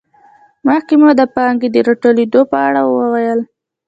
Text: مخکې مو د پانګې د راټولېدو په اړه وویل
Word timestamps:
مخکې 0.67 0.93
مو 1.01 1.09
د 1.19 1.21
پانګې 1.35 1.67
د 1.71 1.77
راټولېدو 1.87 2.41
په 2.51 2.57
اړه 2.67 2.81
وویل 2.85 3.39